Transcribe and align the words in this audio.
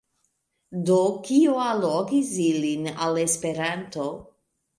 Do 0.89 0.95
kio 1.27 1.57
allogis 1.65 2.33
ilin 2.47 2.89
al 3.09 3.21
Esperanto? 3.27 4.09